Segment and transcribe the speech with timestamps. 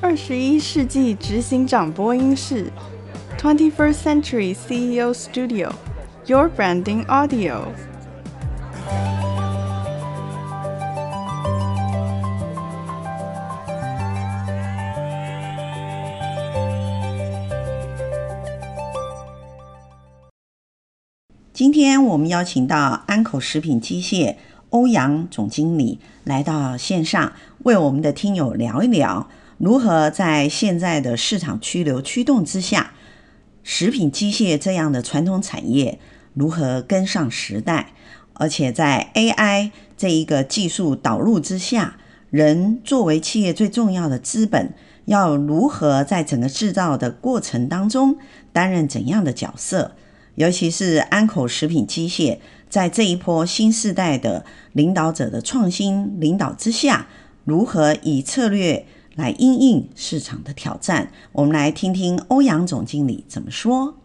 [0.00, 2.70] 二十一世纪执行长播音室
[3.36, 7.64] ，Twenty First Century CEO Studio，Your Branding Audio。
[21.52, 24.36] 今天我们邀请到安口食品机械
[24.70, 27.32] 欧阳总经理来到线上，
[27.64, 32.94] 为我们的听友聊一聊，如何在现在的市场趋流驱动之下，
[33.64, 35.98] 食品机械这样的传统产业
[36.34, 37.92] 如何跟上时代，
[38.34, 41.96] 而且在 AI 这一个技术导入之下，
[42.30, 44.72] 人作为企业最重要的资本，
[45.06, 48.16] 要如何在整个制造的过程当中
[48.52, 49.96] 担任怎样的角色？
[50.36, 52.38] 尤其是安口食品机械，
[52.70, 57.08] 在这一波新时代的领导者的创新领导之下，
[57.44, 58.86] 如何以策略
[59.18, 61.10] 来应应市场的挑战？
[61.32, 63.96] 我们来听听欧阳总经理怎么说。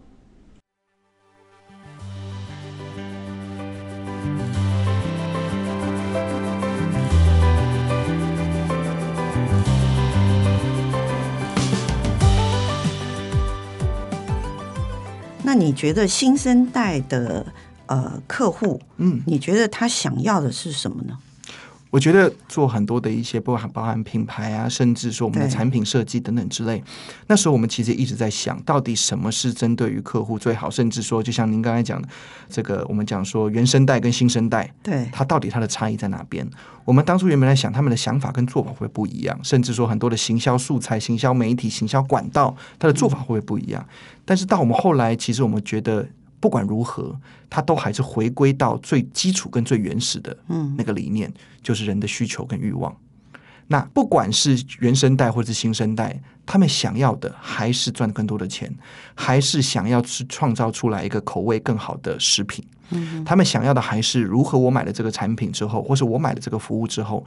[15.44, 17.46] 那你觉得新生代的
[17.86, 21.20] 呃客户，嗯，你觉得他想要的是什么呢？
[21.94, 26.84] 我觉得做很多的一些包含包含品牌啊，甚至说我们的产品设计等等之类，
[27.28, 32.08] 那时候我们其实一直在想到底什么是针对于客户最好，甚至说就像您刚才讲的，
[32.50, 36.44] 这个我们讲说原生代跟新生代，对，它到底它的差异在哪边？
[36.84, 43.86] 我们当初原本在想他们的想法跟做法会不会不一样，甚至说很多的行销素材、行销媒体、行销管道，它的做法会不会不一样？
[44.26, 46.08] 但是到我们后来，其实我们觉得。
[46.44, 47.18] 不管如何，
[47.50, 50.38] 它都还是回归到最基础跟最原始的
[50.78, 52.94] 那个理念，嗯、就是人的需求跟欲望。
[53.68, 58.70] 那不管是原生代或者是新生代，他们想要的还是赚更多的钱，
[59.16, 62.62] 还是想要去创造出来一个口味更好的食品。
[62.90, 67.26] 嗯、他们想要的还是如何我买了这个产品之后，或是我买了这个服务之后，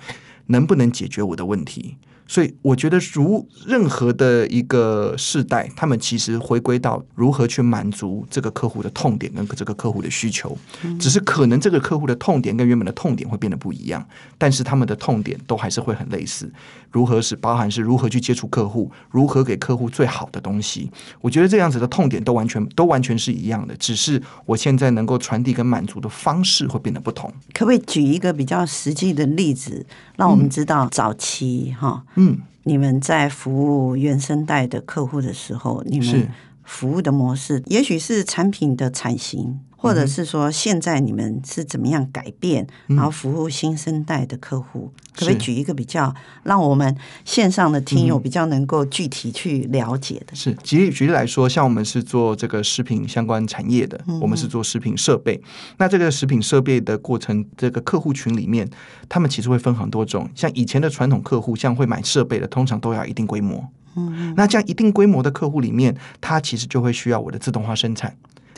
[0.48, 1.96] 能不能解决我的问题？
[2.26, 10.56] 所以我觉得，如任何的一个世代，他们其实回归到如何去满足这个客户的痛点跟这个客户的需求，
[10.98, 14.04] 只是可能这个客户的痛点跟原本的痛点会变得不一样，
[14.36, 16.50] 但是他们的痛点都还是会很类似。
[16.90, 20.90] 如何是包含是如何去接触客户，如何给客户最好的东西？
[21.20, 27.30] 我觉得这样子的痛点都完全都完全是一样的，只是我现在能够传递跟满足的方式会变得不同。
[27.52, 29.84] 可不可以举一个比较实际的例子，
[30.16, 32.02] 让我们知道早期哈？
[32.14, 32.15] 嗯，
[32.64, 36.28] 你们在服务原生代的客户的时候，你们
[36.64, 39.60] 服务的模式，也许是产品的产型。
[39.86, 44.92] 或者是说，现在你们是怎么样改变，然后服务新生代的客户？
[44.94, 50.34] 嗯、可不可以举一个比较，让我们线上的听友比较能够具体去了解的？
[50.34, 55.40] 是举例举例来说，像我们是做这个食品相关产业的，嗯、我们是做食品设备。
[55.78, 58.68] 那这个食品设备的过程，这个客户群里面，
[59.08, 60.28] 他们其实会分很多种。
[60.34, 63.64] 像以前的传统客户，像会买设备的，通常都要一定规模。
[63.94, 68.14] 嗯，那这样一定规模的客户里面，他其实就会需要我的自动化生产。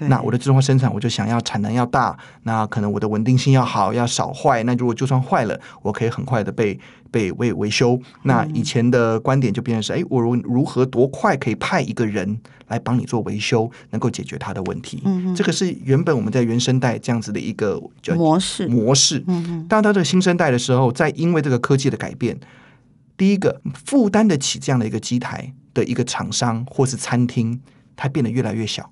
[0.07, 4.63] 那我的自动化生产，我就想要产能要大，那可能我的稳定性要好，要少坏。
[4.63, 6.79] 那如果就算坏了，我可以很快的被
[7.11, 7.99] 被维维修。
[8.23, 12.39] 那以前的观点就变成是：哎，我如如何多快可以派一个人
[12.69, 15.03] 来帮你做维修，能够解决他的问题？
[15.05, 17.83] 嗯，这个是原本我们在原生代这样子的一个
[18.15, 19.25] 模式模式。
[19.27, 22.39] 嗯，当到这个新生代的时候，在因为这个科技的改变，
[23.17, 27.61] 第一个负担得起这样的一个机台的一个厂商或是餐厅，
[27.97, 28.91] 它变得越来越小。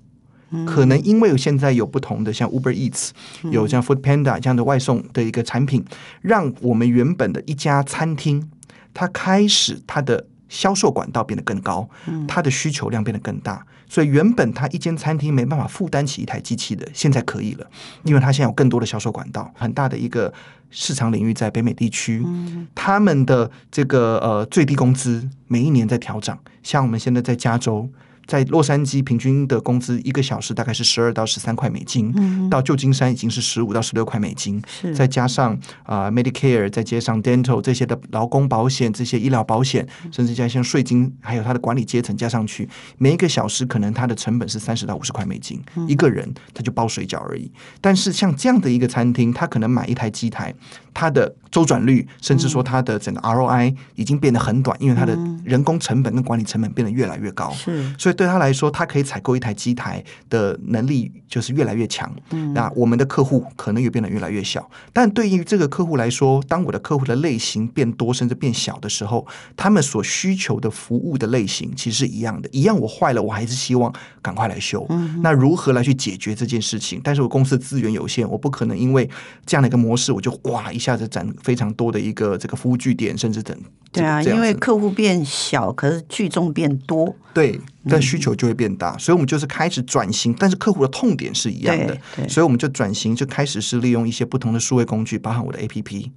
[0.65, 3.09] 可能因为现在有不同的像 Uber Eats，
[3.51, 5.83] 有像 Food Panda 这样的外送的一个产品，
[6.21, 8.49] 让我们原本的一家餐厅，
[8.93, 11.89] 它开始它的销售管道变得更高，
[12.27, 17.67] 它的需求量变得更大，所以原本它一间餐厅没办法负担起一台机器的，现在可以了，
[18.03, 20.33] 因为它现在有更多的销售管道，很大的一个
[20.69, 22.25] 市场领域在北美地区，
[22.73, 27.89] 他们的这个呃最低工资每一年在调涨，像我们现在在加州。
[28.27, 34.61] 在洛杉矶，平均的工资一个小时大概是十二到十三块美金，嗯、到旧金山已经是十五到十六块美金。
[34.93, 35.53] 再加上
[35.83, 45.63] 啊、呃、Medicare，再加上 Dental 这些的劳工保险、这些医疗保险，甚至加上税金，还有它的管理阶层加上去，每一个小时可能它的成本是三十到五十块美金。
[45.75, 47.49] 嗯、一个人他就包水饺而已。
[47.79, 50.53] 但是像这样的一个餐厅，他可能买一台机台，
[50.93, 57.49] 它的周转率，甚至说它的整个 ROI 已经变得很短，因为它的人工成本跟管理成本变得越来越高。
[57.51, 58.16] 是，所以。
[58.17, 62.11] 对他来说，他可以采购一台机台的能力就是越来越强。
[62.31, 64.69] 嗯，那我们的客户可能也变得越来越小。
[64.91, 69.25] 但对于这个客户来说，当我的客户的类型变多甚至变小的时候，
[69.55, 72.49] 他们所需求的服务的类型其实是一样的。
[72.51, 74.85] 一样，我坏了，我还是希望赶快来修。
[74.89, 76.99] 嗯，那如何来去解决这件事情？
[77.03, 79.07] 但是我公司资源有限，我不可能因为
[79.45, 83.55] 这样的一个模式，我就哇一下子展非常多的一个这个服务据点，甚至等。
[83.91, 87.15] 对啊，因为客户变小，可是聚众变多。
[87.33, 87.59] 对。
[87.89, 91.97] 但需求就会变大，所以我们就是开始转型，但是客户的痛点是一样的，
[92.27, 96.09] 所以我们就转型，就开始是利用一些不同的数位工具，包含我的 APP，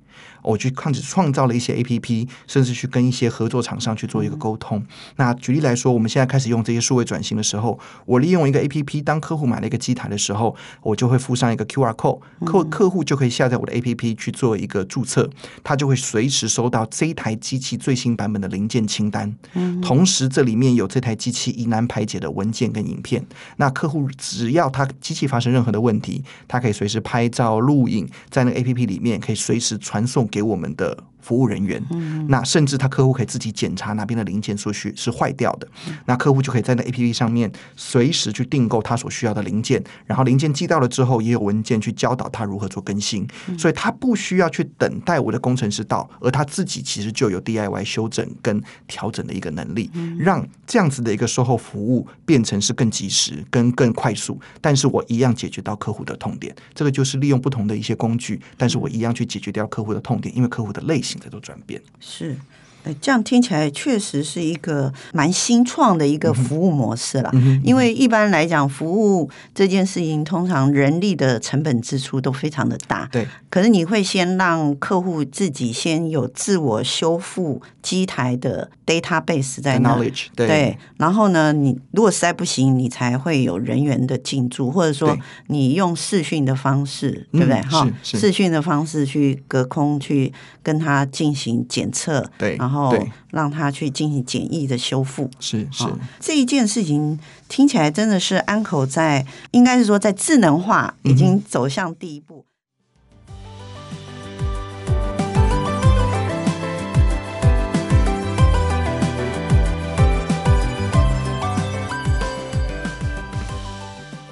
[0.42, 4.82] 我去开始创造了一些 APP，甚至去跟一些合作厂商去做一个沟通。
[5.16, 15.28] 那举例来说，我们现在开始用这些数位转型的时候，我利用一个 APP，当客户买了一个机台的时候，我就会附上一个 QR code，客客户就可以下载我的 APP 去做一个注册，
[15.62, 19.34] 他就会随时收到这一台机器最新版本的零件清单，
[19.82, 21.50] 同时这里面有这台机器。
[21.60, 23.24] 疑难排解的文件跟影片，
[23.56, 30.96] 那客户只要他机器发生任何的问题，他可以随时拍照录影，在那个 APP 里面可以随时传送给我们的。
[31.20, 31.82] 服务人员，
[32.28, 35.68] 那甚至他客户可以自己检查哪边的零件所需是坏掉的，
[36.06, 43.26] 那客户就可以在那 APP 上面随时去订购他所需要的零件，然后零件寄到了之后，也有文件去教导他如何做更新，
[43.58, 61.09] 所以他不需要去等待我的工程师到，而他自己其实就有 DIY 修整跟调整的一个能力，让这样子的一个售后服务变成是更及时跟更快速，但是我一样解决到客户的痛点，这个就是利用不同的一些工具，但是我一样去解决掉客户的痛点，因为客户的类型。
[61.10, 61.82] 现在都转变。
[61.98, 62.36] 是，
[62.84, 67.30] 哎，这样听起来确实是一个蛮新创的一个服务模式了。
[67.62, 73.08] 因为一般来讲，服务这件事情通常人力的成本支出都非常的大。
[73.12, 85.16] 对，可是你会先让客户自己先有自我修复机台的 database 在那里，对，对，然后呢，你如果实在不行，你才会有人员的进驻，或者说
[85.48, 87.60] 你用视讯的方式，对，对不对？
[87.62, 90.32] 哈、嗯，视讯的方式去隔空去
[90.62, 92.96] 跟他进行检测，对，然后
[93.30, 95.84] 让他去进行简易的修复，是是。
[96.20, 97.18] 这一件事情
[97.48, 102.44] 听起来真的是安口在，应该是说在智能化已经走向第一步。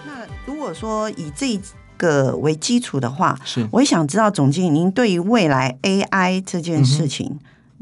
[0.04, 1.58] 嗯如果说以这
[1.96, 7.38] 个为基础的话，是，我也想知道总经理，您对于未来 AI 这件事情，嗯、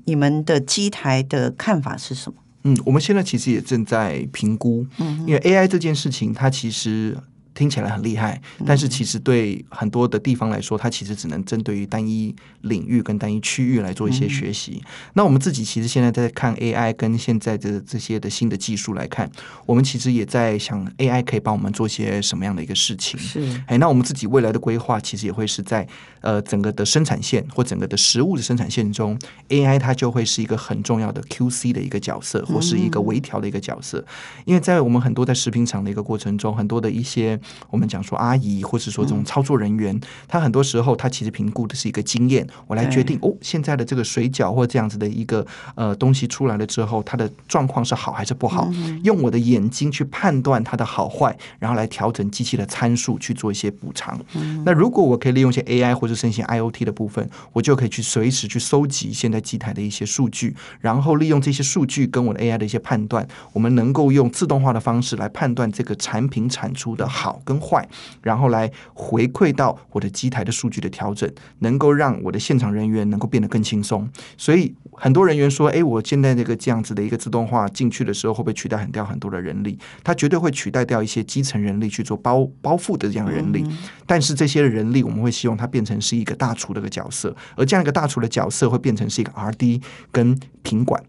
[0.07, 2.39] 你们的机台的看法是什么？
[2.65, 7.17] 嗯，我们现在其实也正在评估，嗯，因为 AI 这件事情，它其实。
[7.57, 14.83] 听起来很厉害，但是其实对很多的地方来说，它其实只能针对于单一领域跟单一区域来做一些学习。
[15.15, 19.29] 那我们自己其实现在在看 AI 跟现在的这些的新的技术来看，
[19.65, 23.19] 我们其实也在想 AI 可以帮我们做些什么样的一个事情。
[23.19, 25.89] 是，哎，那我们自己未来的规划其实也会是在
[26.21, 34.05] 呃整个的生产线或整个的食物的生产线中，AI 它就会是一个很重要的 QC 的一个角色，或是一个微调的一个角色。
[34.45, 37.39] 因为在我们很多在食品厂的一个过程中，很多的一些
[37.71, 39.99] 我们讲说阿姨，或是说这种操作人员，
[40.29, 48.71] 他很多时候他其实评估的是一个经验，我来决定哦，现在的这个水饺或这样子的一个呃东西出来了之后，它的状况是好还是不好？
[49.03, 54.19] 用我的眼睛去判断它的好坏，然后来调整机器的参数去做一些补偿。
[54.65, 67.07] 那如果我可以利用一些 AI 或者甚至 IoT 的部分，我就可以去随时去收集现在机台的一些数据，然后利用这些数据跟我的 AI 的一些判断，我们能够用自动化的方式来判断这个产品产出的
[67.37, 67.87] 好跟坏，
[68.23, 74.09] 然后来回馈到我的机台的数据的调整，能够让我的现场人员能够变得更轻松。
[74.39, 79.79] 所以很多人员说：“哎，我现在这个这样子的一个自动化进去的时候，会不会取代很掉很多的人力？
[80.03, 83.63] 它绝对会取代掉一些基层人力去做包包覆的这样的人力。
[84.07, 91.03] 但是这些人力，我们会希望它变成是一个大厨的一个角色，而这样一个大厨的角色会变成是一个 RD 跟品管，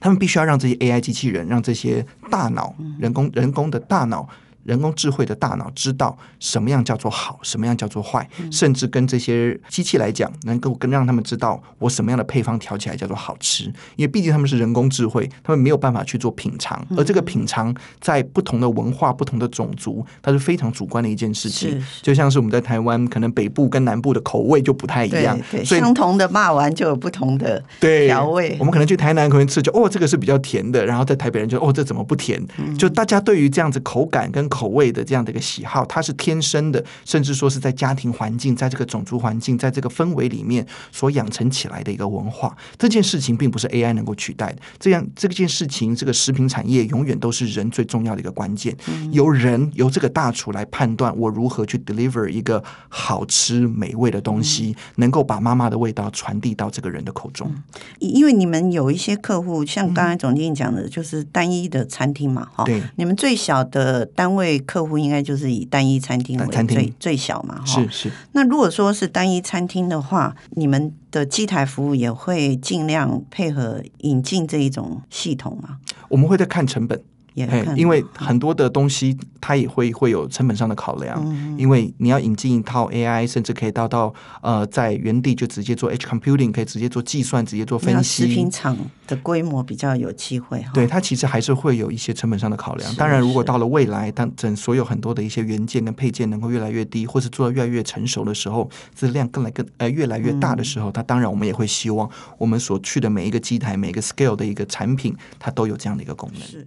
[0.00, 4.26] 他们必须要让这些 AI 机器人，让这些大脑人工人工的大脑。”
[4.68, 13.64] 人工智慧的大脑知道什么样叫做好，什么样叫做坏，甚至跟这些机器来讲，能够更让他们知道我什么样的配方调起来叫做好吃。
[13.96, 21.82] 因为毕竟他们是人工智慧，他们没有办法去做品尝，而这个品尝在不同的文化、不同的种族，它是非常主观的一件事情。
[22.02, 28.56] 就像是我们在台湾，可能北部跟南部的口味就不太一样，所以相同的骂完就有不同的调味。
[28.58, 32.44] 我们可能去台南可能吃就哦，这个是比较甜的，然后在台北人就哦，这怎么不甜？
[32.76, 42.56] 就大家对于这样子口感跟口口味的这样的一个喜好，它是天生的，甚至说是在家庭环境，在这个种族环境，在这个氛围里面所养成起来的一个文化。
[42.76, 44.58] 这件事情并不是 AI 能够取代的。
[44.80, 48.76] 这样这件事情，这个食品产业永远都是人最重要的一个关键。
[49.12, 57.54] 由人由这个大厨来判断我如何去 deliver 一个好吃美味的东西，能够把妈妈的味道传递到这个人的口中。
[58.00, 62.64] 因为你们有一些客户，像刚才总经理讲的，就是单一的餐厅嘛，哈。
[62.64, 62.82] 对。
[62.96, 67.64] 你们最小的单位客户应该就是以单一餐厅为最最最小嘛，哈。
[67.66, 68.12] 是是。
[68.32, 75.78] 那如果说是单一餐厅的话，你们的机台服务也会尽量配合引进这一种系统吗？
[76.08, 77.02] 我们会在看成本。
[77.46, 88.26] 嘿，因为很多的东西它也会会有成本上的考量，因为你要引进一套 AI，甚至可以到到呃在原地就直接做 Edge Computing，可以直接做计算，直接做分析。
[88.26, 88.76] 食品厂
[89.06, 90.70] 的规模比较有机会哈。
[90.72, 92.94] 对，它其实还是会有一些成本上的考量。
[92.96, 106.42] 当然，如果到了未来，当整所有很多的一些元件跟配件能够越来越低，或是做的越来越成熟的时候，质量更来更呃越来越大的时候，它当然我们也会希望我们所去的每一个机台、每一个 scale 的一个产品，它都有这样的一个功能。
[106.42, 106.66] 是。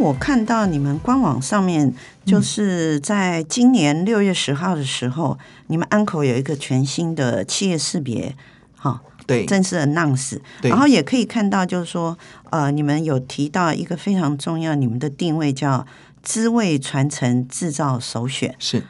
[0.00, 1.92] 我看到你们官网上面，
[2.24, 8.34] 就是在今年六月十号的时候，嗯、你们安口有一个全新的企业识别，
[8.76, 12.16] 哈，对，正式的 announce，然后也可以看到，就是说，
[12.48, 15.86] 呃，你们有提到一个非常重要，你们的定位叫
[16.22, 18.82] 滋味传承制造首选，是。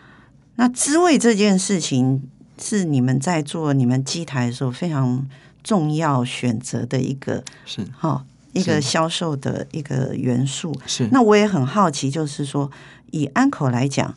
[0.54, 2.22] 那滋味这件事情
[2.56, 5.26] 是你们在做你们机台的时候非常
[5.64, 8.24] 重要选择的一个，是，哈。
[8.52, 10.74] 一个销售的一个元素。
[10.86, 12.70] 是，那我也很好奇，就是说
[13.10, 14.14] 以安口来讲，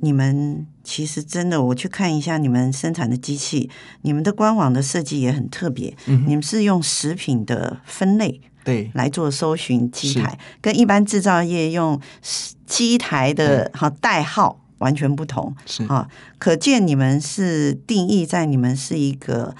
[0.00, 3.68] 你们其实真的，我去看一下你们生产的机器，
[4.02, 8.90] 你们的官网的设计也很特别，嗯，你们是用食品的分类对。
[8.94, 12.00] 来做搜寻机台，跟一般制造业用
[12.66, 15.84] 机台的哈代号完全不同，是。
[15.84, 19.54] 啊，可见你们是定义在你们是一个。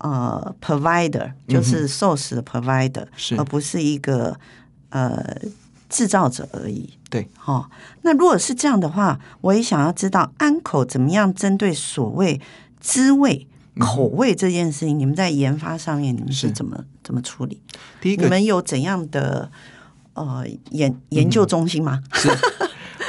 [0.00, 4.38] 呃，provider 就是 source 的 provider，嗯、而不是一个
[4.90, 5.36] 呃
[5.88, 6.90] 制造者而已。
[7.10, 7.70] 对，哈、哦。
[8.02, 12.40] 那如果是这样的话，我也想要知道安口怎么样针对所谓
[12.80, 13.46] 滋味、
[13.78, 17.60] 口味这件事情，嗯、你们在研发上面你们是怎么是怎么处理？
[18.00, 19.50] 第一个，你们有怎样的
[20.14, 22.02] 呃研研究中心吗？
[22.12, 22.28] 是。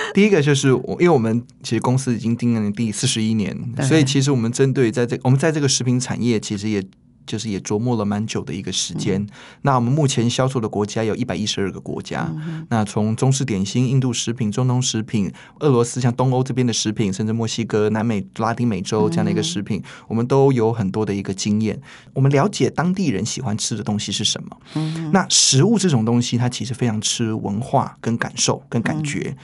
[0.14, 6.84] 第一个就是我，因为我们其实公司已经经营了第四十一年，所以其实我们针对在这我们在这个食品产业，其实也
[7.26, 9.22] 就是也琢磨了蛮久的一个时间。
[9.22, 9.28] 嗯、
[9.62, 21.80] 那我们目前销售的国家有一百一十二个国家，嗯、那从中式点心、印度食品、中东食品、俄罗斯像东欧这边的食品，甚至墨西哥、南美、拉丁美洲这样的一个食品，嗯、我们都有很多的一个经验。
[22.16, 24.58] 我们了解当地人喜欢吃的东西是什么。
[24.74, 29.38] 嗯、那食物这种东西，它其实非常吃文化、跟感受、跟感觉。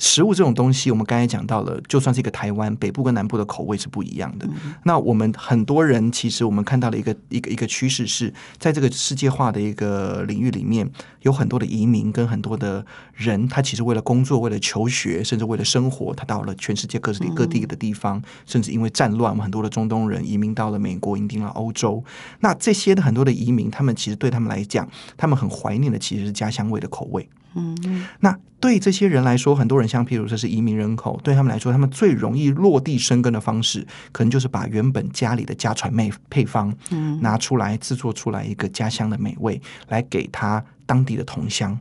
[0.00, 4.46] 嗯食物这种东西，我们刚才讲到了，就算是一个台湾北部跟南部的口味是不一样的。
[4.46, 10.90] 嗯、那我们很多人其实我们看到了一个一个一个趋势是，在这个世界化的一个领域里面，
[11.20, 22.02] 有很多的移民跟很多的人，他其实为了工作、为了求学，甚至为了生活，他到了全世界各地各地的地方，嗯、甚至因为战乱，我们很多的中东人移民到了美国，移民到了欧洲。
[22.40, 24.88] 那这些的很多的移民，他们其实对他们来讲，
[25.18, 27.28] 他们很怀念的其实是家乡味的口味。
[27.54, 41.78] 嗯，那对这些人来说，很多人像譬如说是移民人口，对他们来说，他们最容易落地生根的方式，可能就是把原本家里的家传配配方，嗯，拿出来制作出来一个家乡的美味，来给他当地的同乡。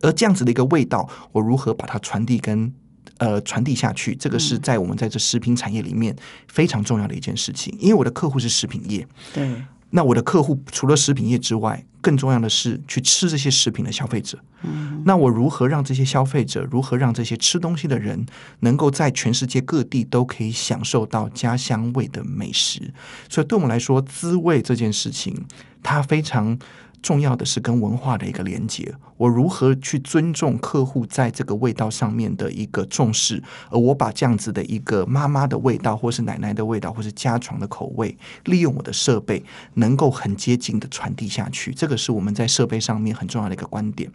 [0.00, 2.72] 而这样子的一个味道，我如何把它传递跟
[3.18, 4.14] 呃传递下去？
[4.14, 6.14] 这个是在我们在这食品产业里面
[6.48, 9.62] 非常重要的一件事情，因为我的客户是食品业，对。
[9.94, 14.36] 那我的客户除了食品业之外，更重要的是去吃这些食品的消费者。
[14.62, 18.26] 嗯，那我如何让这些消费者，如何让这些吃东西的人，
[18.60, 22.92] 能够在全世界各地都可以享受到家乡味的美食？
[23.28, 25.46] 所以对我们来说，滋味这件事情，
[25.82, 26.58] 它非常。
[27.04, 39.44] 重要的是跟文化的一个连接，我如何去尊重客户在这个味道上面的一个重视，而我把这样子的一个妈妈的味道，或是奶奶的味道，或是家传的口味，利用我的设备，
[39.74, 44.10] 能够很接近的传递下去，这个是我们在设备上面很重要的一个观点。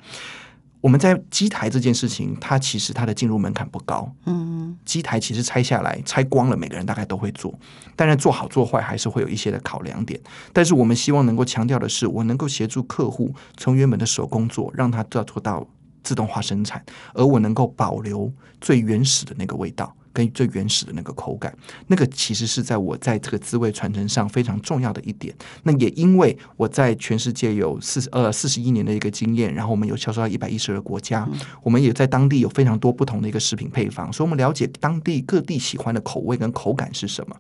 [0.82, 4.10] 我们在机台这件事情，它其实它的进入门槛不高。
[4.26, 7.54] 嗯，机台其实拆下来拆光了，每个人大概都会做。
[7.98, 10.20] 当然做好做坏还是会有一些的考量点。
[10.54, 15.68] 但是我们希望能够强调的是，我能够协助客户从原本的手工做，让它做做到
[16.02, 16.82] 自动化生产，
[17.14, 18.32] 而我能够保留
[18.62, 19.94] 最原始的那个味道。
[20.14, 21.56] 跟最原始的那个口感，
[21.88, 25.34] 那个其实是在我在这个滋味传承上非常重要的一点。
[25.64, 37.36] 那也因为我在全世界有四十呃四十一年的一个经验，然后我们有销售到一百一十二个国家，嗯、我们也在当地有非常多不同的一个食品配方，所以我们了解当地各地喜欢的口味跟口感是什么。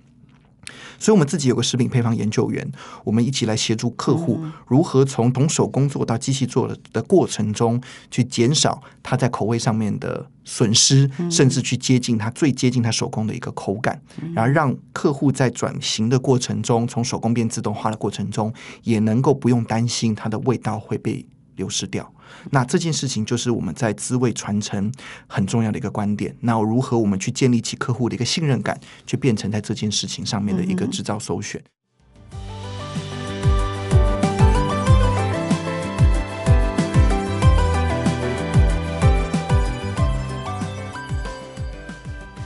[0.99, 2.69] 所以，我们自己有个食品配方研究员，
[3.03, 14.01] 我们一起来协助客户如何从懂手工做到机器做的的过程中，去减少他在口味上面的损失，甚至去接近他最接近他手工的一个口感，
[14.35, 18.53] 然后让客户在转型的过程中，从手工变自动化的过程中，
[18.83, 21.25] 也能够不用担心它的味道会被
[21.59, 22.11] 流失掉。
[22.49, 24.91] 那这件事情就是我们在滋味传承
[25.27, 26.35] 很重要的一个观点。
[26.39, 31.61] 那如何我们去建立起客户的一个信任感，就变成在这件事情上面的一个制造首选。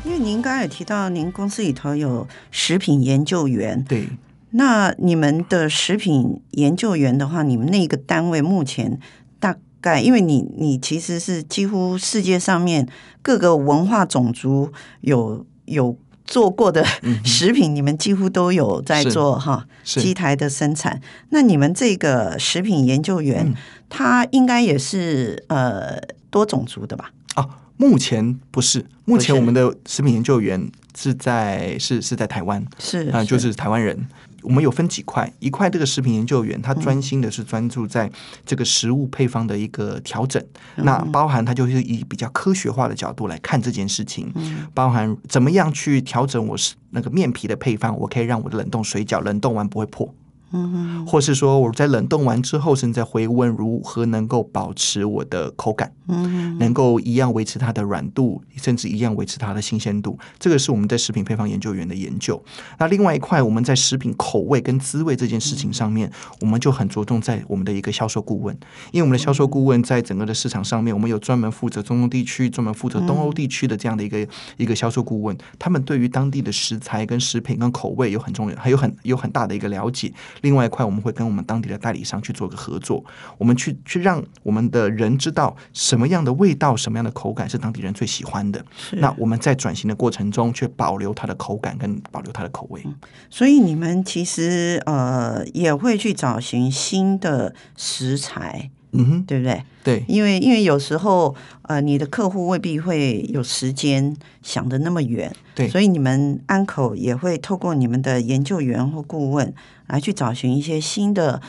[0.05, 4.07] 因为您刚才也提到，您公司里头有食品研究员，对，
[4.55, 8.99] 那你们的食品研究员的话，你们那个单位目前
[9.39, 12.87] 大概因为你你其实是几乎世界上面
[13.21, 16.85] 各个文化种族有有做过的
[17.25, 21.01] 食品，嗯、你们几乎都有在做哈机台的生产。
[21.29, 23.55] 那你们这个食品研究员，嗯、
[23.89, 27.11] 他应该也是呃多种族的吧？
[27.33, 34.07] 啊，目前不是，目前我们的食品研究员是在是是在台湾，是啊、呃，就是台湾人。
[34.43, 38.09] 我们有分几块，一块这个食品研究员，他专心的是专注在
[38.45, 40.41] 这个食物配方的一个调整，
[40.75, 50.13] 嗯、那包含他就是以比较科学化的角度来看这件事情，嗯、包含怎么样去调整我是那个面皮的配方，我可以让我的冷冻水饺冷冻完不会破。
[50.53, 55.91] 嗯，或是说我在冷冻完之后，甚至在回温，如何能够保持我的口感？
[56.07, 60.17] 嗯，能够一样维持它的软度，甚至一样维持它的新鲜度。
[60.37, 62.41] 这个是我们在食品配方研究员的研究。
[62.77, 68.55] 那另外一块，我们在食品口味跟滋味这件事情上面，我们就很着重在我们的一个销售顾问，
[68.91, 80.13] 因为我们的销售顾问在整个的市场上面，我们有专门负责中东地区、专门负责东欧地区的这样的一个一个销售顾问，他们对于当地的食材跟食品跟口味有很重要，还有很有很大的一个了解。
[80.43, 83.03] 另外一块，我们会跟我们当地的代理商去做个合作，
[83.37, 88.63] 我们去去让我们的人知道什么样的味道、什么样的口感是当地人最喜欢的。
[88.91, 92.81] 那我们在转型的过程中，却保留它的口感跟保留它的口味。
[92.85, 92.93] 嗯，
[93.29, 98.69] 所以你们其实呃也会去找寻新的食材。
[98.93, 99.63] 嗯哼，对不对？
[99.83, 109.53] 对，因为因为有时候呃，你的客户未必会有时间想的那么远，对，所以你们安口也会透过你们的研究员或顾问
[109.87, 111.41] 来去找寻一些新的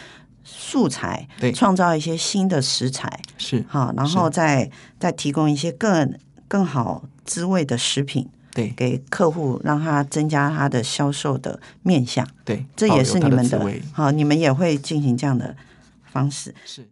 [0.43, 6.13] 素材，对，创造一些新的食材，是好，然后再再提供一些更
[6.49, 15.55] 更好滋味的食品，对，给客户让他增加他的销售的面向，对，这也是你们的，好，你们也会进行这样的
[16.11, 16.89] 方式，是。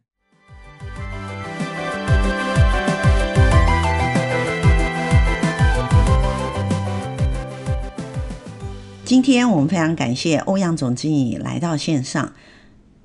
[9.12, 12.32] 今天我们非常感谢欧阳总经理来到线上。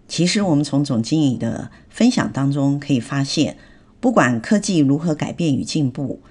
[0.08, 3.58] 其实我们从总经理的分享当中可以发现，
[4.00, 6.22] 不管科技如何改变与进步，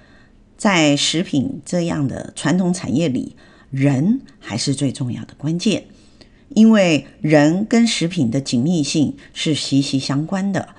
[0.57, 3.35] 在食品这样的传统产业里，
[3.69, 5.83] 人还是最重要的关键。
[6.49, 10.69] 因为人跟食品的紧密性是息息相关的。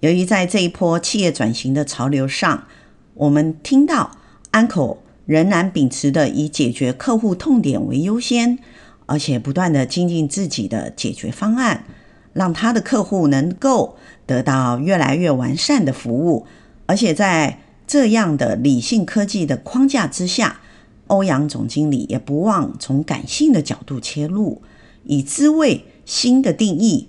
[0.00, 2.66] 由于在这一波企业转型的潮流上，
[3.14, 4.10] 我们听到
[4.50, 5.01] 安口。
[5.26, 8.58] 仍然秉持的以解决客户痛点为优先，
[9.06, 11.84] 而且不断的精进自己的解决方案，
[12.32, 16.46] 让他的客户能够得到越来越完善的服务。
[16.86, 20.60] 而且在这样的理性科技的框架之下，
[21.06, 24.62] 欧阳总经理也不忘从感性的角度切入，
[25.04, 27.08] 以滋味新的定义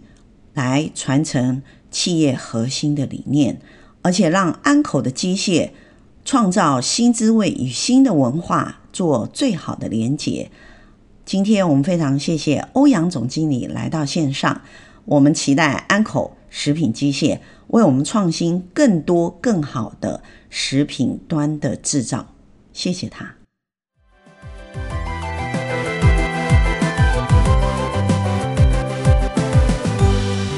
[0.54, 3.60] 来传承企业核心的理念，
[4.02, 5.72] 而且让安口的机械。
[6.26, 10.50] 创造新滋味与新的文化，做最好的连结。
[11.26, 14.62] 今天我们非常谢谢欧阳总经理来到线上，
[15.06, 22.28] 我们期待安口食品机械为我们创新更多更好的食品端的制造。
[22.72, 23.36] 谢谢他。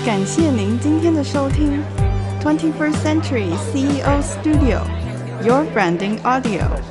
[0.06, 1.82] 感谢您今天的收听
[2.42, 4.82] ，Twenty First Century CEO Studio。
[5.44, 6.85] Your Branding Audio.